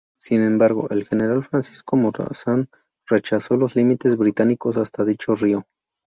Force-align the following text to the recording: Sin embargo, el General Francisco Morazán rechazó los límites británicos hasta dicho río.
Sin 0.19 0.41
embargo, 0.43 0.87
el 0.89 1.05
General 1.07 1.43
Francisco 1.43 1.95
Morazán 1.95 2.69
rechazó 3.07 3.55
los 3.55 3.75
límites 3.75 4.17
británicos 4.17 4.77
hasta 4.77 5.05
dicho 5.05 5.35
río. 5.35 5.67